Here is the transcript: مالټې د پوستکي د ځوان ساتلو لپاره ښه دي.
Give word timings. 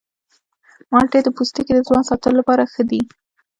مالټې 0.91 1.19
د 1.23 1.27
پوستکي 1.35 1.71
د 1.75 1.79
ځوان 1.87 2.03
ساتلو 2.09 2.37
لپاره 2.39 2.69
ښه 2.71 2.83
دي. 2.89 3.01